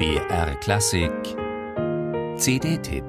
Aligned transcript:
BR 0.00 0.54
Klassik 0.60 1.12
CD-Tipp 2.38 3.04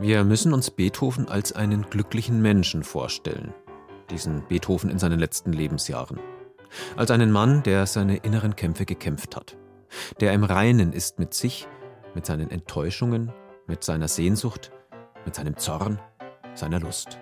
Wir 0.00 0.24
müssen 0.24 0.52
uns 0.52 0.72
Beethoven 0.72 1.28
als 1.28 1.52
einen 1.52 1.88
glücklichen 1.88 2.42
Menschen 2.42 2.82
vorstellen. 2.82 3.54
Diesen 4.10 4.42
Beethoven 4.48 4.90
in 4.90 4.98
seinen 4.98 5.20
letzten 5.20 5.52
Lebensjahren. 5.52 6.18
Als 6.96 7.12
einen 7.12 7.30
Mann, 7.30 7.62
der 7.62 7.86
seine 7.86 8.16
inneren 8.16 8.56
Kämpfe 8.56 8.84
gekämpft 8.84 9.36
hat 9.36 9.56
der 10.20 10.32
im 10.32 10.44
Reinen 10.44 10.92
ist 10.92 11.18
mit 11.18 11.34
sich, 11.34 11.66
mit 12.14 12.26
seinen 12.26 12.50
Enttäuschungen, 12.50 13.32
mit 13.66 13.84
seiner 13.84 14.08
Sehnsucht, 14.08 14.72
mit 15.24 15.34
seinem 15.34 15.56
Zorn, 15.56 16.00
seiner 16.54 16.80
Lust. 16.80 17.18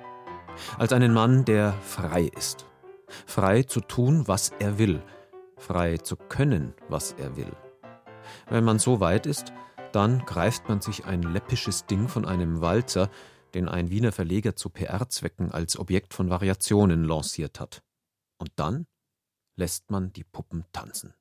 Als 0.78 0.92
einen 0.92 1.12
Mann, 1.12 1.44
der 1.44 1.72
frei 1.72 2.30
ist. 2.36 2.66
Frei 3.26 3.62
zu 3.62 3.80
tun, 3.80 4.26
was 4.26 4.52
er 4.58 4.78
will. 4.78 5.02
Frei 5.56 5.96
zu 5.96 6.16
können, 6.16 6.74
was 6.88 7.12
er 7.12 7.36
will. 7.36 7.52
Wenn 8.48 8.64
man 8.64 8.78
so 8.78 9.00
weit 9.00 9.26
ist, 9.26 9.52
dann 9.92 10.24
greift 10.24 10.68
man 10.68 10.80
sich 10.80 11.04
ein 11.04 11.22
läppisches 11.22 11.86
Ding 11.86 12.08
von 12.08 12.24
einem 12.24 12.60
Walzer, 12.60 13.10
den 13.54 13.68
ein 13.68 13.90
Wiener 13.90 14.12
Verleger 14.12 14.56
zu 14.56 14.68
PR-Zwecken 14.68 15.52
als 15.52 15.78
Objekt 15.78 16.14
von 16.14 16.30
Variationen 16.30 17.04
lanciert 17.04 17.60
hat. 17.60 17.82
Und 18.38 18.50
dann 18.56 18.86
lässt 19.56 19.90
man 19.90 20.12
die 20.12 20.24
Puppen 20.24 20.64
tanzen. 20.72 21.14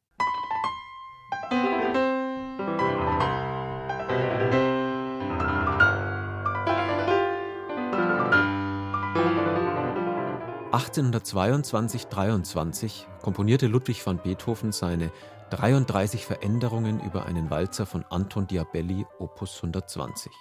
1822-23 10.73 13.05
komponierte 13.21 13.67
Ludwig 13.67 14.05
van 14.07 14.17
Beethoven 14.17 14.71
seine 14.71 15.11
33 15.51 16.25
Veränderungen 16.25 16.99
über 16.99 17.27
einen 17.27 17.51
Walzer 17.51 17.85
von 17.85 18.03
Anton 18.09 18.47
Diabelli, 18.47 19.05
Opus 19.19 19.57
120. 19.57 20.31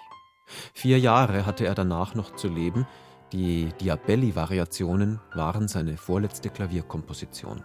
Vier 0.73 0.99
Jahre 0.99 1.45
hatte 1.45 1.67
er 1.67 1.75
danach 1.75 2.15
noch 2.15 2.35
zu 2.35 2.49
leben. 2.49 2.87
Die 3.33 3.75
Diabelli-Variationen 3.83 5.21
waren 5.35 5.69
seine 5.69 5.99
vorletzte 5.99 6.49
Klavierkomposition. 6.49 7.63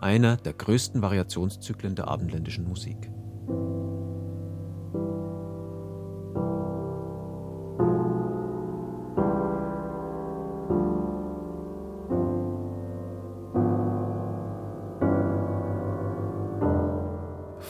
Einer 0.00 0.36
der 0.36 0.52
größten 0.52 1.02
Variationszyklen 1.02 1.96
der 1.96 2.06
abendländischen 2.06 2.68
Musik. 2.68 3.10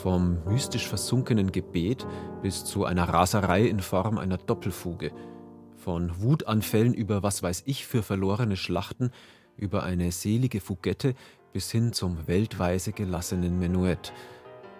Vom 0.03 0.43
mystisch 0.47 0.89
versunkenen 0.89 1.53
Gebet 1.53 2.07
bis 2.43 2.65
zu 2.65 2.85
einer 2.85 3.09
Raserei 3.09 3.63
in 3.63 3.79
Form 3.79 4.19
einer 4.19 4.37
Doppelfuge, 4.37 5.13
von 5.77 6.21
Wutanfällen 6.21 6.93
über 6.93 7.23
was 7.23 7.43
weiß 7.43 7.63
ich 7.67 7.87
für 7.87 8.03
verlorene 8.03 8.57
Schlachten, 8.57 9.13
über 9.57 9.85
eine 9.85 10.11
selige 10.11 10.61
Fugette 10.61 11.15
bis 11.53 11.71
hin 11.71 11.93
zum 11.93 12.27
weltweise 12.27 12.93
gelassenen 12.93 13.59
Menuett, 13.61 14.13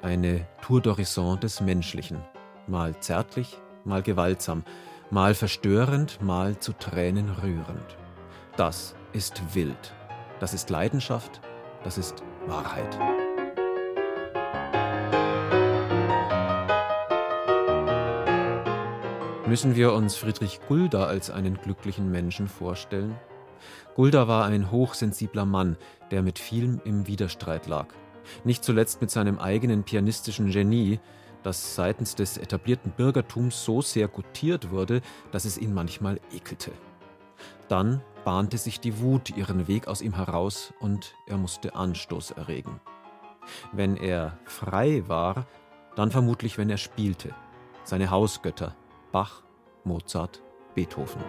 eine 0.03 0.47
Tour 0.61 0.81
d'Horizon 0.81 1.39
des 1.39 1.61
Menschlichen, 1.61 2.19
mal 2.67 2.99
zärtlich, 2.99 3.59
mal 3.85 4.03
gewaltsam, 4.03 4.65
mal 5.11 5.35
verstörend, 5.35 6.21
mal 6.21 6.59
zu 6.59 6.73
Tränen 6.73 7.31
rührend. 7.31 7.97
Das 8.57 8.97
ist 9.13 9.55
wild, 9.55 9.95
das 10.41 10.53
ist 10.53 10.69
Leidenschaft, 10.69 11.41
das 11.85 11.97
ist 11.97 12.25
Wahrheit. 12.47 12.99
Müssen 19.45 19.75
wir 19.75 19.93
uns 19.93 20.15
Friedrich 20.15 20.61
Gulda 20.69 21.07
als 21.07 21.29
einen 21.29 21.61
glücklichen 21.61 22.13
Menschen 22.13 22.47
vorstellen? 22.47 23.17
Gulda 23.97 24.29
war 24.29 24.45
ein 24.45 24.71
hochsensibler 24.71 25.45
Mann, 25.45 25.77
der 26.13 26.23
mit 26.23 26.39
vielem 26.39 26.81
im 26.85 27.09
Widerstreit 27.09 27.67
lag. 27.67 27.89
Nicht 28.45 28.63
zuletzt 28.63 29.01
mit 29.01 29.11
seinem 29.11 29.41
eigenen 29.41 29.83
pianistischen 29.83 30.53
Genie, 30.53 31.01
das 31.43 31.75
seitens 31.75 32.15
des 32.15 32.39
etablierten 32.39 32.93
Bürgertums 32.93 33.65
so 33.65 33.83
sehr 33.83 34.07
gutiert 34.07 34.71
wurde, 34.71 35.01
dass 35.33 35.45
es 35.45 35.59
ihn 35.59 35.75
manchmal 35.75 36.21
ekelte. 36.33 36.71
Dann 37.67 38.01
bahnte 38.25 38.59
sich 38.59 38.79
die 38.79 39.01
Wut 39.01 39.37
ihren 39.37 39.67
Weg 39.67 39.89
aus 39.89 40.03
ihm 40.03 40.15
heraus 40.15 40.73
und 40.79 41.17
er 41.27 41.37
musste 41.37 41.75
Anstoß 41.75 42.31
erregen. 42.31 42.81
Wenn 43.73 43.97
er 43.97 44.39
frei 44.45 45.03
war, 45.09 45.47
dann 45.97 46.13
vermutlich, 46.13 46.59
wenn 46.59 46.71
er 46.71 46.77
spielte. 46.77 47.35
Seine 47.83 48.11
Hausgötter, 48.11 48.77
Bach, 49.13 49.43
Mozart, 49.85 50.43
Beethoven. 50.75 51.23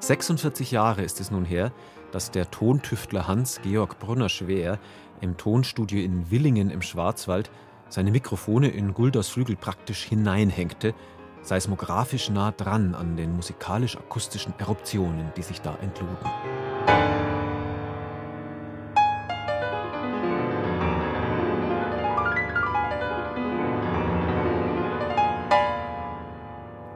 46 0.00 0.72
Jahre 0.72 1.02
ist 1.02 1.20
es 1.20 1.30
nun 1.30 1.44
her, 1.44 1.70
dass 2.10 2.32
der 2.32 2.50
Tontüftler 2.50 3.28
Hans-Georg 3.28 4.00
Brunner-Schwer 4.00 4.80
im 5.20 5.36
Tonstudio 5.36 6.02
in 6.02 6.32
Willingen 6.32 6.70
im 6.70 6.82
Schwarzwald 6.82 7.48
seine 7.88 8.10
Mikrofone 8.10 8.68
in 8.68 8.92
Gulders 8.92 9.28
Flügel 9.28 9.54
praktisch 9.54 10.02
hineinhängte, 10.02 10.94
seismografisch 11.42 12.28
nah 12.28 12.50
dran 12.50 12.96
an 12.96 13.16
den 13.16 13.36
musikalisch-akustischen 13.36 14.54
Eruptionen, 14.58 15.32
die 15.36 15.42
sich 15.42 15.60
da 15.60 15.76
entluden. 15.76 17.41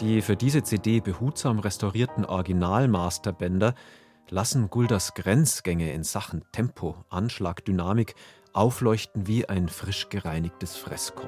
Die 0.00 0.20
für 0.20 0.36
diese 0.36 0.62
CD 0.62 1.00
behutsam 1.00 1.58
restaurierten 1.58 2.26
Original-Masterbänder 2.26 3.74
lassen 4.28 4.68
Gulders 4.68 5.14
Grenzgänge 5.14 5.92
in 5.92 6.04
Sachen 6.04 6.44
Tempo, 6.52 6.96
Anschlag, 7.08 7.64
Dynamik 7.64 8.14
aufleuchten 8.52 9.26
wie 9.26 9.48
ein 9.48 9.68
frisch 9.68 10.10
gereinigtes 10.10 10.76
Fresko. 10.76 11.26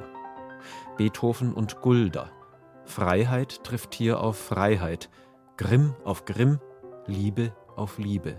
Beethoven 0.98 1.54
und 1.54 1.80
Gulda. 1.80 2.30
Freiheit 2.84 3.64
trifft 3.64 3.94
hier 3.94 4.20
auf 4.20 4.38
Freiheit, 4.38 5.08
Grimm 5.56 5.94
auf 6.04 6.26
Grimm, 6.26 6.60
Liebe 7.06 7.54
auf 7.74 7.98
Liebe. 7.98 8.38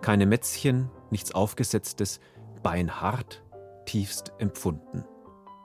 Keine 0.00 0.26
Mätzchen, 0.26 0.90
nichts 1.10 1.34
Aufgesetztes, 1.34 2.20
beinhart, 2.62 3.42
tiefst 3.86 4.32
empfunden. 4.38 5.04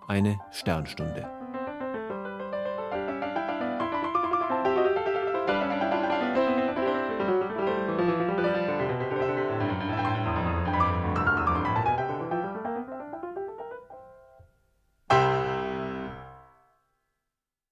Eine 0.07 0.39
Sternstunde. 0.51 1.36